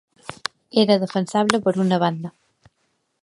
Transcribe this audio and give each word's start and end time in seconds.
Era 0.83 0.97
defensable 1.03 1.61
per 1.67 1.75
una 1.85 2.01
banda… 2.05 2.35